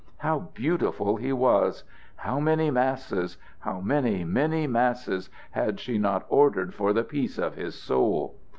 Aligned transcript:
How 0.17 0.49
beautiful 0.55 1.17
he 1.17 1.31
was! 1.31 1.83
How 2.15 2.39
many 2.39 2.71
masses 2.71 3.37
how 3.59 3.81
many, 3.81 4.23
many 4.23 4.65
masses 4.65 5.29
had 5.51 5.79
she 5.79 5.99
not 5.99 6.25
ordered 6.27 6.73
for 6.73 6.91
the 6.91 7.03
peace 7.03 7.37
of 7.37 7.53
his 7.53 7.75
soul! 7.75 8.33